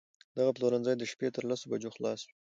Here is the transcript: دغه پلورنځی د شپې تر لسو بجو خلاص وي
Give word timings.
دغه 0.37 0.51
پلورنځی 0.55 0.95
د 0.97 1.03
شپې 1.11 1.27
تر 1.35 1.43
لسو 1.49 1.65
بجو 1.71 1.89
خلاص 1.95 2.19
وي 2.25 2.33